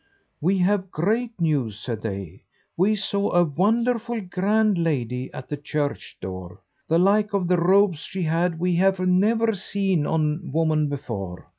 [0.41, 2.45] "We have great news," said they.
[2.75, 6.61] "We saw a wonderful grand lady at the church door.
[6.87, 11.45] The like of the robes she had we have never seen on woman before.